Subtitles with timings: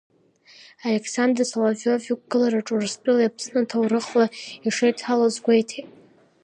[0.89, 4.25] Александр Соловиов иқәгылараҿы, Урыстәылеи Аԥсни ҭоурыхла
[4.67, 5.89] ишеидҳәалоу азгәеиҭеит.